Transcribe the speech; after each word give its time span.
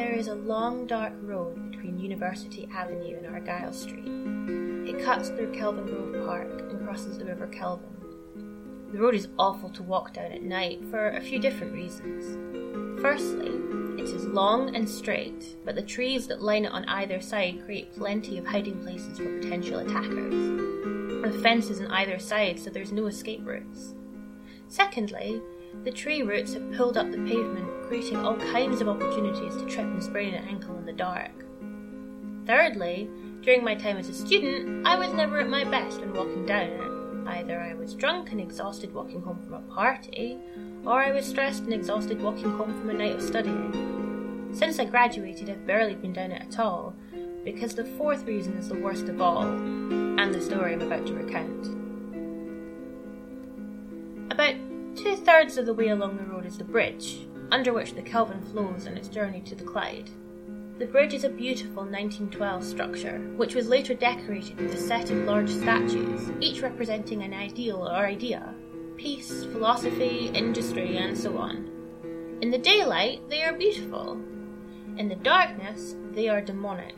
There 0.00 0.14
is 0.14 0.28
a 0.28 0.34
long 0.34 0.86
dark 0.86 1.12
road 1.20 1.70
between 1.70 1.98
University 1.98 2.66
Avenue 2.74 3.18
and 3.18 3.26
Argyle 3.26 3.70
Street. 3.70 4.08
It 4.88 5.04
cuts 5.04 5.28
through 5.28 5.52
Kelvingrove 5.52 6.24
Park 6.24 6.62
and 6.70 6.82
crosses 6.86 7.18
the 7.18 7.26
River 7.26 7.46
Kelvin. 7.48 7.90
The 8.92 8.98
road 8.98 9.14
is 9.14 9.28
awful 9.38 9.68
to 9.68 9.82
walk 9.82 10.14
down 10.14 10.32
at 10.32 10.42
night 10.42 10.82
for 10.86 11.10
a 11.10 11.20
few 11.20 11.38
different 11.38 11.74
reasons. 11.74 13.02
Firstly, 13.02 13.50
it 14.02 14.08
is 14.08 14.24
long 14.24 14.74
and 14.74 14.88
straight, 14.88 15.58
but 15.66 15.74
the 15.74 15.82
trees 15.82 16.26
that 16.28 16.40
line 16.40 16.64
it 16.64 16.72
on 16.72 16.86
either 16.86 17.20
side 17.20 17.62
create 17.66 17.94
plenty 17.94 18.38
of 18.38 18.46
hiding 18.46 18.82
places 18.82 19.18
for 19.18 19.38
potential 19.38 19.80
attackers. 19.80 20.32
With 21.20 21.42
fences 21.42 21.78
on 21.82 21.88
either 21.88 22.18
side, 22.18 22.58
so 22.58 22.70
there's 22.70 22.90
no 22.90 23.04
escape 23.04 23.42
routes. 23.44 23.94
Secondly, 24.66 25.42
the 25.84 25.90
tree 25.90 26.22
roots 26.22 26.54
have 26.54 26.72
pulled 26.72 26.96
up 26.96 27.10
the 27.10 27.18
pavement, 27.18 27.68
creating 27.88 28.18
all 28.18 28.36
kinds 28.36 28.80
of 28.80 28.88
opportunities 28.88 29.56
to 29.56 29.66
trip 29.66 29.86
and 29.86 30.02
sprain 30.02 30.34
an 30.34 30.46
ankle 30.46 30.76
in 30.78 30.84
the 30.84 30.92
dark. 30.92 31.32
Thirdly, 32.46 33.08
during 33.42 33.64
my 33.64 33.74
time 33.74 33.96
as 33.96 34.08
a 34.08 34.14
student, 34.14 34.86
I 34.86 34.98
was 34.98 35.12
never 35.12 35.38
at 35.40 35.48
my 35.48 35.64
best 35.64 36.00
when 36.00 36.12
walking 36.12 36.46
down 36.46 36.68
it. 36.68 37.28
Either 37.28 37.60
I 37.60 37.74
was 37.74 37.94
drunk 37.94 38.32
and 38.32 38.40
exhausted 38.40 38.92
walking 38.92 39.22
home 39.22 39.40
from 39.42 39.54
a 39.54 39.74
party, 39.74 40.38
or 40.84 41.02
I 41.02 41.12
was 41.12 41.26
stressed 41.26 41.62
and 41.62 41.72
exhausted 41.72 42.20
walking 42.20 42.50
home 42.50 42.78
from 42.78 42.90
a 42.90 42.94
night 42.94 43.14
of 43.14 43.22
studying. 43.22 44.50
Since 44.52 44.78
I 44.80 44.84
graduated, 44.84 45.48
I've 45.48 45.66
barely 45.66 45.94
been 45.94 46.12
down 46.12 46.32
it 46.32 46.42
at 46.42 46.58
all, 46.58 46.94
because 47.44 47.74
the 47.74 47.84
fourth 47.84 48.24
reason 48.24 48.54
is 48.54 48.68
the 48.68 48.74
worst 48.74 49.08
of 49.08 49.20
all, 49.20 49.42
and 49.42 50.34
the 50.34 50.40
story 50.40 50.72
I'm 50.74 50.82
about 50.82 51.06
to 51.06 51.14
recount. 51.14 51.66
About 54.32 54.54
two 54.96 55.16
thirds 55.16 55.56
of 55.56 55.66
the 55.66 55.74
way 55.74 55.88
along 55.88 56.16
the 56.16 56.24
road 56.24 56.46
is 56.46 56.58
the 56.58 56.64
bridge, 56.64 57.26
under 57.50 57.72
which 57.72 57.94
the 57.94 58.02
Kelvin 58.02 58.42
flows 58.42 58.86
on 58.86 58.96
its 58.96 59.08
journey 59.08 59.40
to 59.42 59.54
the 59.54 59.64
Clyde. 59.64 60.10
The 60.78 60.86
bridge 60.86 61.12
is 61.14 61.24
a 61.24 61.28
beautiful 61.28 61.82
1912 61.82 62.64
structure, 62.64 63.18
which 63.36 63.54
was 63.54 63.68
later 63.68 63.94
decorated 63.94 64.58
with 64.58 64.74
a 64.74 64.78
set 64.78 65.10
of 65.10 65.18
large 65.18 65.50
statues, 65.50 66.30
each 66.40 66.62
representing 66.62 67.22
an 67.22 67.34
ideal 67.34 67.86
or 67.86 68.06
idea 68.06 68.54
peace, 68.96 69.44
philosophy, 69.44 70.30
industry, 70.34 70.98
and 70.98 71.16
so 71.16 71.38
on. 71.38 71.70
In 72.42 72.50
the 72.50 72.58
daylight, 72.58 73.26
they 73.30 73.42
are 73.42 73.54
beautiful. 73.54 74.20
In 74.98 75.08
the 75.08 75.14
darkness, 75.14 75.96
they 76.10 76.28
are 76.28 76.42
demonic. 76.42 76.96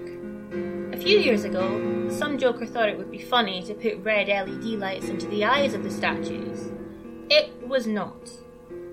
A 0.93 0.97
few 0.97 1.21
years 1.21 1.45
ago, 1.45 2.09
some 2.11 2.39
joker 2.39 2.67
thought 2.67 2.89
it 2.89 2.99
would 2.99 3.13
be 3.13 3.23
funny 3.23 3.63
to 3.63 3.75
put 3.75 4.03
red 4.03 4.27
LED 4.27 4.81
lights 4.81 5.07
into 5.07 5.29
the 5.29 5.45
eyes 5.45 5.75
of 5.75 5.85
the 5.85 5.91
statues. 5.91 6.72
It 7.31 7.67
was 7.67 7.87
not. 7.87 8.31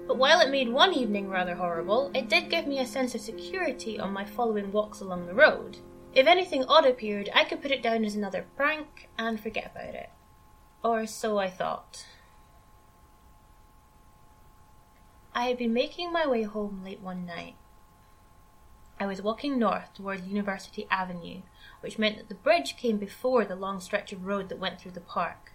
But 0.07 0.17
while 0.17 0.39
it 0.39 0.49
made 0.49 0.69
one 0.69 0.93
evening 0.93 1.29
rather 1.29 1.55
horrible, 1.55 2.11
it 2.15 2.29
did 2.29 2.49
give 2.49 2.65
me 2.65 2.79
a 2.79 2.85
sense 2.85 3.13
of 3.13 3.21
security 3.21 3.99
on 3.99 4.11
my 4.11 4.25
following 4.25 4.71
walks 4.71 5.01
along 5.01 5.27
the 5.27 5.35
road. 5.35 5.77
If 6.13 6.25
anything 6.25 6.65
odd 6.65 6.85
appeared, 6.85 7.29
I 7.35 7.43
could 7.43 7.61
put 7.61 7.71
it 7.71 7.83
down 7.83 8.03
as 8.03 8.15
another 8.15 8.45
prank 8.55 9.09
and 9.17 9.39
forget 9.39 9.71
about 9.71 9.93
it. 9.93 10.09
Or 10.83 11.05
so 11.05 11.37
I 11.37 11.49
thought. 11.49 12.05
I 15.35 15.47
had 15.47 15.57
been 15.57 15.73
making 15.73 16.11
my 16.11 16.25
way 16.25 16.43
home 16.43 16.81
late 16.83 17.01
one 17.01 17.25
night. 17.25 17.55
I 18.99 19.05
was 19.05 19.21
walking 19.21 19.59
north 19.59 19.93
toward 19.93 20.25
University 20.25 20.87
Avenue, 20.89 21.43
which 21.81 21.99
meant 21.99 22.17
that 22.17 22.29
the 22.29 22.35
bridge 22.35 22.75
came 22.75 22.97
before 22.97 23.45
the 23.45 23.55
long 23.55 23.79
stretch 23.79 24.11
of 24.11 24.25
road 24.25 24.49
that 24.49 24.59
went 24.59 24.81
through 24.81 24.91
the 24.91 24.99
park. 24.99 25.53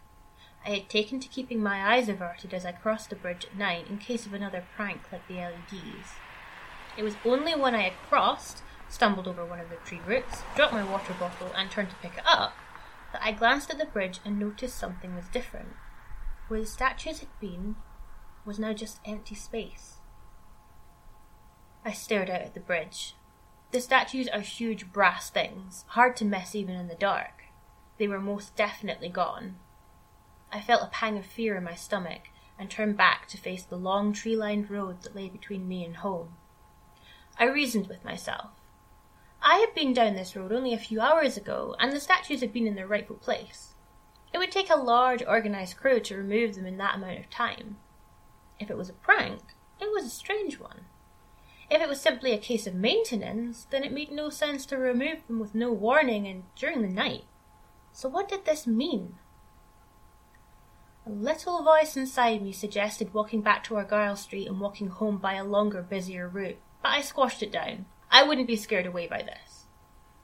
I 0.66 0.70
had 0.70 0.88
taken 0.88 1.20
to 1.20 1.28
keeping 1.28 1.62
my 1.62 1.94
eyes 1.94 2.08
averted 2.08 2.54
as 2.54 2.64
I 2.64 2.72
crossed 2.72 3.10
the 3.10 3.16
bridge 3.16 3.44
at 3.44 3.56
night 3.56 3.86
in 3.88 3.98
case 3.98 4.24
of 4.24 4.32
another 4.32 4.64
prank 4.74 5.02
like 5.12 5.26
the 5.28 5.34
LEDs. 5.34 6.08
It 6.96 7.02
was 7.02 7.16
only 7.24 7.54
when 7.54 7.74
I 7.74 7.82
had 7.82 8.08
crossed, 8.08 8.62
stumbled 8.88 9.28
over 9.28 9.44
one 9.44 9.60
of 9.60 9.68
the 9.68 9.76
tree 9.76 10.00
roots, 10.06 10.42
dropped 10.56 10.72
my 10.72 10.84
water 10.84 11.14
bottle, 11.18 11.50
and 11.54 11.70
turned 11.70 11.90
to 11.90 11.96
pick 11.96 12.16
it 12.16 12.24
up, 12.24 12.54
that 13.12 13.22
I 13.22 13.32
glanced 13.32 13.70
at 13.70 13.78
the 13.78 13.84
bridge 13.84 14.20
and 14.24 14.38
noticed 14.38 14.78
something 14.78 15.14
was 15.14 15.28
different. 15.28 15.74
Where 16.48 16.60
the 16.60 16.66
statues 16.66 17.20
had 17.20 17.40
been 17.40 17.76
was 18.46 18.58
now 18.58 18.72
just 18.72 19.00
empty 19.04 19.34
space. 19.34 19.98
I 21.84 21.92
stared 21.92 22.30
out 22.30 22.40
at 22.40 22.54
the 22.54 22.60
bridge. 22.60 23.14
The 23.72 23.80
statues 23.80 24.28
are 24.28 24.40
huge 24.40 24.92
brass 24.92 25.28
things, 25.28 25.84
hard 25.88 26.16
to 26.16 26.24
miss 26.24 26.54
even 26.54 26.76
in 26.76 26.88
the 26.88 26.94
dark. 26.94 27.42
They 27.98 28.08
were 28.08 28.20
most 28.20 28.56
definitely 28.56 29.08
gone, 29.08 29.56
I 30.54 30.60
felt 30.60 30.84
a 30.84 30.86
pang 30.86 31.18
of 31.18 31.26
fear 31.26 31.56
in 31.56 31.64
my 31.64 31.74
stomach 31.74 32.28
and 32.56 32.70
turned 32.70 32.96
back 32.96 33.26
to 33.26 33.36
face 33.36 33.64
the 33.64 33.76
long 33.76 34.12
tree 34.12 34.36
lined 34.36 34.70
road 34.70 35.02
that 35.02 35.16
lay 35.16 35.28
between 35.28 35.66
me 35.66 35.84
and 35.84 35.96
home. 35.96 36.36
I 37.36 37.46
reasoned 37.46 37.88
with 37.88 38.04
myself. 38.04 38.50
I 39.42 39.56
had 39.56 39.74
been 39.74 39.92
down 39.92 40.14
this 40.14 40.36
road 40.36 40.52
only 40.52 40.72
a 40.72 40.78
few 40.78 41.00
hours 41.00 41.36
ago, 41.36 41.74
and 41.80 41.90
the 41.90 41.98
statues 41.98 42.40
had 42.40 42.52
been 42.52 42.68
in 42.68 42.76
their 42.76 42.86
rightful 42.86 43.16
place. 43.16 43.74
It 44.32 44.38
would 44.38 44.52
take 44.52 44.70
a 44.70 44.76
large 44.76 45.24
organised 45.24 45.76
crew 45.76 45.98
to 45.98 46.16
remove 46.16 46.54
them 46.54 46.66
in 46.66 46.76
that 46.76 46.94
amount 46.94 47.18
of 47.18 47.28
time. 47.30 47.78
If 48.60 48.70
it 48.70 48.76
was 48.76 48.88
a 48.88 48.92
prank, 48.92 49.40
it 49.80 49.90
was 49.92 50.04
a 50.04 50.08
strange 50.08 50.60
one. 50.60 50.84
If 51.68 51.82
it 51.82 51.88
was 51.88 52.00
simply 52.00 52.30
a 52.30 52.38
case 52.38 52.68
of 52.68 52.74
maintenance, 52.74 53.66
then 53.70 53.82
it 53.82 53.92
made 53.92 54.12
no 54.12 54.30
sense 54.30 54.66
to 54.66 54.76
remove 54.76 55.26
them 55.26 55.40
with 55.40 55.52
no 55.52 55.72
warning 55.72 56.28
and 56.28 56.44
during 56.54 56.82
the 56.82 56.88
night. 56.88 57.24
So 57.90 58.08
what 58.08 58.28
did 58.28 58.44
this 58.44 58.68
mean? 58.68 59.16
A 61.06 61.10
little 61.10 61.62
voice 61.62 61.98
inside 61.98 62.40
me 62.40 62.50
suggested 62.50 63.12
walking 63.12 63.42
back 63.42 63.62
to 63.64 63.76
Argyle 63.76 64.16
Street 64.16 64.46
and 64.46 64.58
walking 64.58 64.88
home 64.88 65.18
by 65.18 65.34
a 65.34 65.44
longer, 65.44 65.82
busier 65.82 66.26
route, 66.26 66.56
but 66.82 66.92
I 66.92 67.02
squashed 67.02 67.42
it 67.42 67.52
down. 67.52 67.84
I 68.10 68.22
wouldn't 68.22 68.46
be 68.46 68.56
scared 68.56 68.86
away 68.86 69.06
by 69.06 69.20
this. 69.20 69.66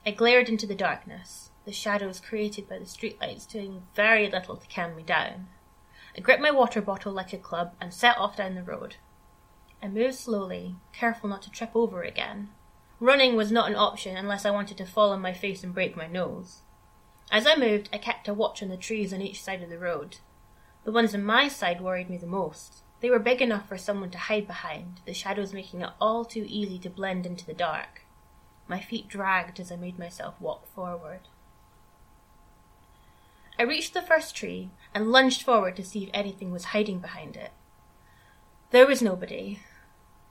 I 0.07 0.09
glared 0.09 0.49
into 0.49 0.65
the 0.65 0.73
darkness, 0.73 1.51
the 1.65 1.71
shadows 1.71 2.19
created 2.19 2.67
by 2.67 2.79
the 2.79 2.85
streetlights 2.85 3.47
doing 3.47 3.83
very 3.93 4.27
little 4.27 4.57
to 4.57 4.67
calm 4.67 4.95
me 4.95 5.03
down. 5.03 5.49
I 6.17 6.21
gripped 6.21 6.41
my 6.41 6.49
water 6.49 6.81
bottle 6.81 7.13
like 7.13 7.31
a 7.31 7.37
club 7.37 7.75
and 7.79 7.93
set 7.93 8.17
off 8.17 8.37
down 8.37 8.55
the 8.55 8.63
road. 8.63 8.95
I 9.83 9.87
moved 9.87 10.15
slowly, 10.15 10.77
careful 10.93 11.29
not 11.29 11.43
to 11.43 11.51
trip 11.51 11.75
over 11.75 12.01
again. 12.01 12.49
Running 12.99 13.35
was 13.35 13.51
not 13.51 13.69
an 13.69 13.75
option 13.75 14.17
unless 14.17 14.45
I 14.45 14.51
wanted 14.51 14.77
to 14.77 14.87
fall 14.87 15.11
on 15.11 15.21
my 15.21 15.33
face 15.33 15.63
and 15.63 15.75
break 15.75 15.95
my 15.95 16.07
nose. 16.07 16.61
As 17.31 17.45
I 17.45 17.55
moved, 17.55 17.87
I 17.93 17.99
kept 17.99 18.27
a 18.27 18.33
watch 18.33 18.63
on 18.63 18.69
the 18.69 18.77
trees 18.77 19.13
on 19.13 19.21
each 19.21 19.43
side 19.43 19.61
of 19.61 19.69
the 19.69 19.77
road. 19.77 20.17
The 20.83 20.91
ones 20.91 21.13
on 21.13 21.23
my 21.23 21.47
side 21.47 21.81
worried 21.81 22.09
me 22.09 22.17
the 22.17 22.25
most. 22.25 22.83
They 23.01 23.09
were 23.09 23.19
big 23.19 23.41
enough 23.41 23.67
for 23.67 23.77
someone 23.77 24.11
to 24.11 24.17
hide 24.17 24.47
behind, 24.47 25.01
the 25.05 25.13
shadows 25.13 25.53
making 25.53 25.81
it 25.81 25.89
all 25.99 26.25
too 26.25 26.45
easy 26.47 26.79
to 26.79 26.89
blend 26.89 27.25
into 27.25 27.45
the 27.45 27.53
dark. 27.53 28.01
My 28.67 28.79
feet 28.79 29.07
dragged 29.07 29.59
as 29.59 29.71
I 29.71 29.75
made 29.75 29.99
myself 29.99 30.35
walk 30.39 30.67
forward. 30.73 31.21
I 33.59 33.63
reached 33.63 33.93
the 33.93 34.01
first 34.01 34.35
tree 34.35 34.69
and 34.93 35.11
lunged 35.11 35.43
forward 35.43 35.75
to 35.75 35.83
see 35.83 36.03
if 36.03 36.09
anything 36.13 36.51
was 36.51 36.65
hiding 36.65 36.99
behind 36.99 37.35
it. 37.35 37.51
There 38.71 38.87
was 38.87 39.01
nobody. 39.01 39.59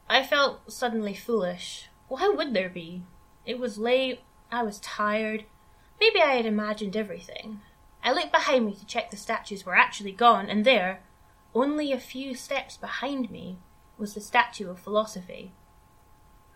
I 0.08 0.24
felt 0.24 0.72
suddenly 0.72 1.14
foolish. 1.14 1.88
Why 2.08 2.28
would 2.28 2.54
there 2.54 2.68
be? 2.68 3.02
It 3.46 3.58
was 3.58 3.78
late, 3.78 4.20
I 4.50 4.62
was 4.62 4.80
tired. 4.80 5.44
Maybe 6.00 6.20
I 6.20 6.34
had 6.34 6.46
imagined 6.46 6.96
everything. 6.96 7.60
I 8.02 8.12
looked 8.12 8.32
behind 8.32 8.66
me 8.66 8.74
to 8.74 8.86
check 8.86 9.10
the 9.10 9.16
statues 9.16 9.66
were 9.66 9.76
actually 9.76 10.12
gone, 10.12 10.48
and 10.48 10.64
there, 10.64 11.02
only 11.54 11.92
a 11.92 11.98
few 11.98 12.34
steps 12.34 12.76
behind 12.76 13.30
me, 13.30 13.58
was 13.98 14.14
the 14.14 14.20
statue 14.20 14.70
of 14.70 14.78
philosophy. 14.78 15.52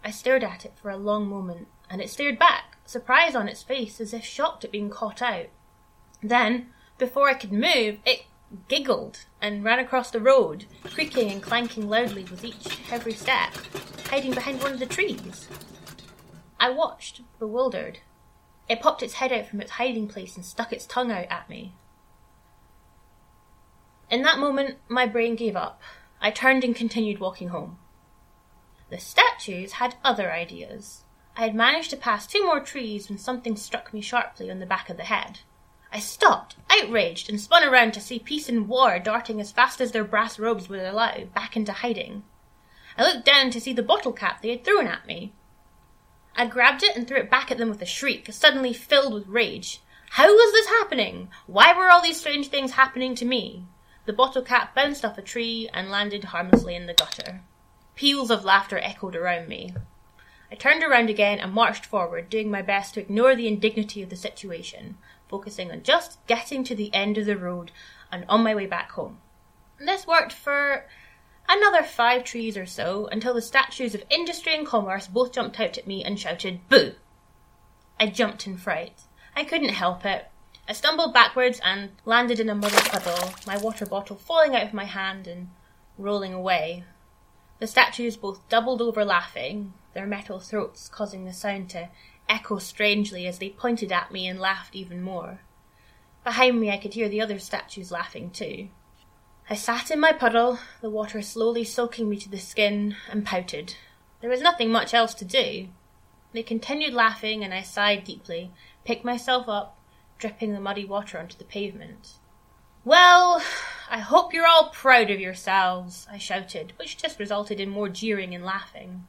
I 0.03 0.11
stared 0.11 0.45
at 0.45 0.65
it 0.65 0.73
for 0.81 0.91
a 0.91 0.97
long 0.97 1.29
moment, 1.29 1.69
and 1.91 2.01
it 2.01 2.11
stared 2.11 2.39
back, 2.39 2.79
surprise 2.87 3.35
on 3.35 3.49
its 3.49 3.63
face, 3.63 4.01
as 4.01 4.15
if 4.15 4.25
shocked 4.25 4.65
at 4.65 4.73
being 4.73 4.91
caught 4.91 5.21
out. 5.21 5.47
Then, 6.23 6.69
before 6.99 7.29
I 7.29 7.35
could 7.35 7.53
move, 7.53 7.99
it 8.07 8.25
giggled 8.69 9.27
and 9.41 9.65
ran 9.65 9.79
across 9.79 10.11
the 10.11 10.21
road, 10.21 10.65
creaking 10.85 11.31
and 11.31 11.43
clanking 11.43 11.89
loudly 11.89 12.25
with 12.25 12.45
each 12.45 12.77
heavy 12.89 13.13
step, 13.13 13.53
hiding 14.09 14.33
behind 14.33 14.63
one 14.63 14.73
of 14.73 14.79
the 14.79 14.87
trees. 14.87 15.49
I 16.59 16.71
watched, 16.71 17.21
bewildered, 17.39 17.99
it 18.69 18.81
popped 18.81 19.03
its 19.03 19.15
head 19.15 19.33
out 19.33 19.47
from 19.47 19.61
its 19.61 19.73
hiding 19.73 20.09
place 20.09 20.37
and 20.37 20.45
stuck 20.45 20.73
its 20.73 20.87
tongue 20.87 21.11
out 21.11 21.27
at 21.31 21.49
me. 21.49 21.75
In 24.11 24.23
that 24.23 24.39
moment, 24.39 24.79
my 24.89 25.07
brain 25.07 25.35
gave 25.35 25.57
up. 25.57 25.81
I 26.21 26.31
turned 26.31 26.65
and 26.65 26.75
continued 26.75 27.21
walking 27.21 27.49
home. 27.49 27.79
The 28.91 28.99
statues 28.99 29.73
had 29.73 29.97
other 30.05 30.33
ideas. 30.33 31.05
I 31.37 31.43
had 31.43 31.55
managed 31.55 31.91
to 31.91 31.97
pass 31.97 32.27
two 32.27 32.45
more 32.47 32.61
trees 32.61 33.09
when 33.09 33.19
something 33.19 33.57
struck 33.57 33.93
me 33.93 34.01
sharply 34.01 34.51
on 34.51 34.61
the 34.61 34.67
back 34.67 34.89
of 34.89 34.97
the 34.97 35.05
head. 35.05 35.41
I 35.91 35.99
stopped, 35.99 36.57
outraged, 36.71 37.29
and 37.29 37.41
spun 37.41 37.65
around 37.65 37.93
to 37.95 38.01
see 38.01 38.19
peace 38.19 38.49
and 38.49 38.69
war 38.69 38.99
darting 38.99 39.41
as 39.41 39.53
fast 39.53 39.81
as 39.81 39.93
their 39.93 40.05
brass 40.05 40.39
robes 40.39 40.69
would 40.69 40.81
allow 40.81 41.25
back 41.35 41.57
into 41.57 41.73
hiding. 41.73 42.25
I 42.97 43.03
looked 43.03 43.25
down 43.25 43.51
to 43.51 43.61
see 43.61 43.73
the 43.73 43.83
bottle 43.83 44.13
cap 44.13 44.43
they 44.43 44.51
had 44.51 44.65
thrown 44.65 44.87
at 44.87 45.07
me. 45.07 45.33
I 46.37 46.47
grabbed 46.47 46.83
it 46.83 46.97
and 46.97 47.07
threw 47.07 47.19
it 47.19 47.31
back 47.31 47.51
at 47.51 47.59
them 47.59 47.69
with 47.69 47.81
a 47.83 47.87
shriek, 47.87 48.29
suddenly 48.33 48.73
filled 48.73 49.15
with 49.15 49.29
rage. 49.29 49.81
How 50.11 50.27
was 50.27 50.53
this 50.53 50.67
happening? 50.67 51.29
Why 51.47 51.73
were 51.73 51.91
all 51.91 52.03
these 52.03 52.19
strange 52.21 52.49
things 52.49 52.73
happening 52.73 53.15
to 53.17 53.25
me? 53.25 53.65
The 54.07 54.13
bottle 54.13 54.43
cap 54.43 54.75
bounced 54.75 55.05
off 55.05 55.17
a 55.17 55.23
tree 55.23 55.69
and 55.73 55.91
landed 55.91 56.25
harmlessly 56.25 56.75
in 56.75 56.87
the 56.87 56.95
gutter. 56.95 57.41
Peals 57.95 58.31
of 58.31 58.45
laughter 58.45 58.79
echoed 58.79 59.17
around 59.17 59.49
me. 59.49 59.75
I 60.51 60.57
turned 60.57 60.83
around 60.83 61.09
again 61.09 61.39
and 61.39 61.53
marched 61.53 61.87
forward, 61.87 62.31
doing 62.31 62.51
my 62.51 62.63
best 62.63 62.95
to 62.95 63.01
ignore 63.01 63.35
the 63.35 63.49
indignity 63.49 64.03
of 64.03 64.11
the 64.11 64.17
situation, 64.17 64.99
focusing 65.29 65.71
on 65.71 65.83
just 65.83 66.25
getting 66.27 66.65
to 66.65 66.75
the 66.75 66.93
end 66.93 67.17
of 67.17 67.27
the 67.27 67.37
road 67.37 67.73
and 68.13 68.25
on 68.29 68.43
my 68.43 68.55
way 68.55 68.67
back 68.67 68.93
home. 68.93 69.19
This 69.79 70.07
worked 70.07 70.33
for 70.33 70.87
another 71.49 71.83
five 71.83 72.25
trees 72.25 72.57
or 72.57 72.67
so 72.67 73.07
until 73.07 73.35
the 73.35 73.43
statues 73.43 73.95
of 73.95 74.05
industry 74.11 74.55
and 74.55 74.67
commerce 74.67 75.07
both 75.07 75.33
jumped 75.33 75.61
out 75.61 75.79
at 75.79 75.87
me 75.87 76.05
and 76.05 76.19
shouted, 76.19 76.69
Boo! 76.69 76.93
I 77.99 78.07
jumped 78.07 78.47
in 78.47 78.57
fright. 78.57 79.03
I 79.37 79.45
couldn't 79.45 79.71
help 79.71 80.05
it. 80.05 80.27
I 80.69 80.73
stumbled 80.73 81.13
backwards 81.13 81.61
and 81.63 81.91
landed 82.05 82.41
in 82.41 82.49
a 82.49 82.55
muddy 82.55 82.77
puddle, 82.77 83.35
my 83.47 83.59
water 83.59 83.85
bottle 83.85 84.17
falling 84.17 84.57
out 84.57 84.63
of 84.63 84.75
my 84.75 84.85
hand 84.85 85.27
and 85.27 85.51
rolling 85.99 86.33
away. 86.33 86.85
The 87.59 87.67
statues 87.67 88.17
both 88.17 88.49
doubled 88.49 88.81
over 88.83 89.05
laughing, 89.05 89.75
their 89.93 90.07
metal 90.07 90.41
throats 90.41 90.89
causing 90.89 91.25
the 91.25 91.33
sound 91.33 91.71
to 91.71 91.91
echo 92.29 92.59
strangely 92.59 93.27
as 93.27 93.39
they 93.39 93.51
pointed 93.51 93.93
at 93.93 94.11
me 94.11 94.27
and 94.27 94.41
laughed 94.41 94.75
even 94.75 95.03
more. 95.03 95.41
Behind 96.25 96.59
me, 96.59 96.71
I 96.71 96.79
could 96.79 96.95
hear 96.95 97.09
the 97.09 97.21
other 97.21 97.39
statues 97.39 97.93
laughing 97.93 98.31
too. 98.31 98.69
I 99.49 99.55
sat 99.55 99.91
in 99.91 100.01
my 100.01 100.13
puddle, 100.13 100.59
the 100.81 100.89
water 100.89 101.21
slowly 101.21 101.65
soaking 101.65 102.09
me 102.09 102.17
to 102.17 102.31
the 102.31 102.39
skin, 102.39 102.97
and 103.11 103.27
pouted. 103.27 103.77
There 104.21 104.31
was 104.31 104.41
nothing 104.41 104.71
much 104.73 104.95
else 104.95 105.13
to 105.15 105.25
do. 105.27 105.69
They 106.33 106.43
continued 106.43 106.95
laughing, 106.95 107.45
and 107.45 107.53
I 107.53 107.61
sighed 107.61 108.05
deeply, 108.05 108.51
picked 108.87 109.05
myself 109.05 109.47
up, 109.47 109.79
dripping 110.19 110.55
the 110.55 110.61
muddy 110.61 110.87
water 110.87 111.19
onto 111.19 111.37
the 111.37 111.45
pavement. 111.45 112.15
Well, 112.87 113.43
I 113.91 113.99
hope 113.99 114.33
you're 114.33 114.47
all 114.47 114.71
proud 114.71 115.11
of 115.11 115.21
yourselves, 115.21 116.07
I 116.11 116.17
shouted, 116.17 116.73
which 116.79 116.97
just 116.97 117.19
resulted 117.19 117.61
in 117.61 117.69
more 117.69 117.91
jeering 117.91 118.35
and 118.35 118.45
laughing. 118.45 119.07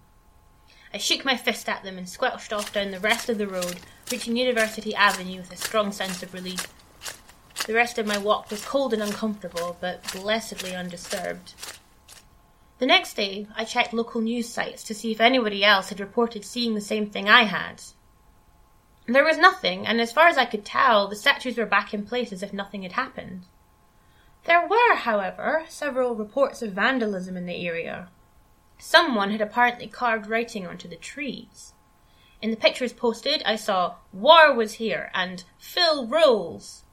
I 0.94 0.98
shook 0.98 1.24
my 1.24 1.38
fist 1.38 1.70
at 1.70 1.84
them 1.84 1.98
and 1.98 2.10
squelched 2.10 2.52
off 2.52 2.74
down 2.74 2.92
the 2.92 3.00
rest 3.00 3.30
of 3.30 3.38
the 3.38 3.48
road, 3.48 3.78
reaching 4.12 4.36
University 4.36 4.94
Avenue 4.94 5.38
with 5.38 5.54
a 5.54 5.58
strong 5.58 5.94
sense 5.94 6.22
of 6.24 6.34
relief. 6.34 6.68
The 7.66 7.74
rest 7.74 7.98
of 7.98 8.06
my 8.06 8.20
walk 8.20 8.52
was 8.52 8.64
cold 8.64 8.94
and 8.94 9.02
uncomfortable, 9.02 9.76
but 9.82 10.12
blessedly 10.14 10.76
undisturbed. 10.76 11.56
The 12.78 12.86
next 12.86 13.16
day, 13.16 13.48
I 13.56 13.66
checked 13.66 13.92
local 13.92 14.22
news 14.22 14.48
sites 14.48 14.84
to 14.84 14.94
see 14.94 15.12
if 15.12 15.20
anybody 15.20 15.64
else 15.64 15.90
had 15.90 16.00
reported 16.00 16.46
seeing 16.46 16.76
the 16.76 16.82
same 16.82 17.10
thing 17.10 17.28
I 17.28 17.46
had. 17.46 17.82
There 19.08 19.24
was 19.24 19.40
nothing, 19.40 19.88
and 19.88 20.00
as 20.00 20.12
far 20.12 20.28
as 20.28 20.38
I 20.38 20.46
could 20.46 20.64
tell, 20.64 21.08
the 21.08 21.16
statues 21.16 21.58
were 21.58 21.66
back 21.66 21.92
in 21.92 22.06
place 22.06 22.32
as 22.32 22.44
if 22.44 22.54
nothing 22.54 22.84
had 22.84 22.92
happened. 22.92 23.46
There 24.44 24.68
were, 24.68 24.96
however, 24.96 25.66
several 25.68 26.14
reports 26.14 26.62
of 26.62 26.74
vandalism 26.74 27.36
in 27.36 27.48
the 27.48 27.68
area. 27.68 28.10
Someone 28.78 29.32
had 29.32 29.42
apparently 29.42 29.88
carved 29.88 30.28
writing 30.28 30.68
onto 30.68 30.88
the 30.88 30.96
trees. 30.96 31.74
In 32.44 32.52
the 32.52 32.58
pictures 32.58 32.94
posted, 32.94 33.42
I 33.44 33.56
saw 33.56 33.96
War 34.14 34.54
was 34.54 34.74
here 34.74 35.10
and 35.16 35.44
Phil 35.58 36.06
rules. 36.06 36.85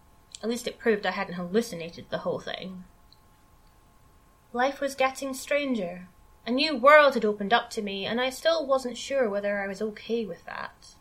At 0.42 0.48
least 0.48 0.66
it 0.66 0.78
proved 0.78 1.06
I 1.06 1.12
hadn't 1.12 1.34
hallucinated 1.34 2.06
the 2.10 2.18
whole 2.18 2.40
thing. 2.40 2.84
Life 4.52 4.80
was 4.80 4.94
getting 4.94 5.32
stranger. 5.34 6.08
A 6.46 6.50
new 6.50 6.76
world 6.76 7.14
had 7.14 7.24
opened 7.24 7.52
up 7.52 7.70
to 7.70 7.82
me, 7.82 8.04
and 8.04 8.20
I 8.20 8.30
still 8.30 8.66
wasn't 8.66 8.98
sure 8.98 9.28
whether 9.28 9.60
I 9.60 9.68
was 9.68 9.80
okay 9.80 10.26
with 10.26 10.44
that. 10.44 10.96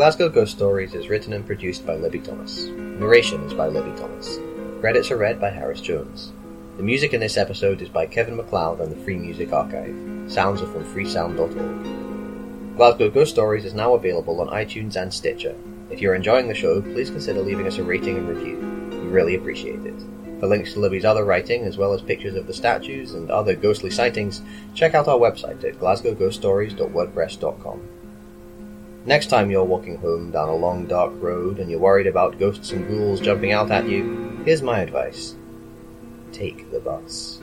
Glasgow 0.00 0.30
Ghost 0.30 0.52
Stories 0.52 0.94
is 0.94 1.10
written 1.10 1.34
and 1.34 1.44
produced 1.44 1.84
by 1.84 1.94
Libby 1.94 2.20
Thomas. 2.20 2.68
Narration 2.68 3.42
is 3.42 3.52
by 3.52 3.68
Libby 3.68 3.94
Thomas. 4.00 4.38
Credits 4.80 5.10
are 5.10 5.18
read 5.18 5.38
by 5.38 5.50
Harris 5.50 5.82
Jones. 5.82 6.32
The 6.78 6.82
music 6.82 7.12
in 7.12 7.20
this 7.20 7.36
episode 7.36 7.82
is 7.82 7.90
by 7.90 8.06
Kevin 8.06 8.36
MacLeod 8.36 8.80
and 8.80 8.90
the 8.90 8.96
Free 9.04 9.16
Music 9.16 9.52
Archive. 9.52 9.94
Sounds 10.26 10.62
are 10.62 10.66
from 10.68 10.86
freesound.org. 10.86 12.76
Glasgow 12.78 13.10
Ghost 13.10 13.32
Stories 13.32 13.66
is 13.66 13.74
now 13.74 13.92
available 13.92 14.40
on 14.40 14.48
iTunes 14.48 14.96
and 14.96 15.12
Stitcher. 15.12 15.54
If 15.90 16.00
you're 16.00 16.14
enjoying 16.14 16.48
the 16.48 16.54
show, 16.54 16.80
please 16.80 17.10
consider 17.10 17.42
leaving 17.42 17.66
us 17.66 17.76
a 17.76 17.84
rating 17.84 18.16
and 18.16 18.26
review. 18.26 18.56
We 19.02 19.08
really 19.08 19.34
appreciate 19.34 19.84
it. 19.84 20.02
For 20.40 20.46
links 20.46 20.72
to 20.72 20.80
Libby's 20.80 21.04
other 21.04 21.26
writing, 21.26 21.64
as 21.64 21.76
well 21.76 21.92
as 21.92 22.00
pictures 22.00 22.36
of 22.36 22.46
the 22.46 22.54
statues 22.54 23.12
and 23.12 23.30
other 23.30 23.54
ghostly 23.54 23.90
sightings, 23.90 24.40
check 24.74 24.94
out 24.94 25.08
our 25.08 25.18
website 25.18 25.62
at 25.62 25.78
glasgowghoststories.wordpress.com. 25.78 27.99
Next 29.06 29.26
time 29.26 29.50
you're 29.50 29.64
walking 29.64 29.96
home 29.96 30.30
down 30.30 30.50
a 30.50 30.54
long 30.54 30.86
dark 30.86 31.12
road 31.16 31.58
and 31.58 31.70
you're 31.70 31.80
worried 31.80 32.06
about 32.06 32.38
ghosts 32.38 32.72
and 32.72 32.86
ghouls 32.86 33.20
jumping 33.20 33.52
out 33.52 33.70
at 33.70 33.88
you, 33.88 34.42
here's 34.44 34.60
my 34.62 34.80
advice. 34.80 35.36
Take 36.32 36.70
the 36.70 36.80
bus. 36.80 37.40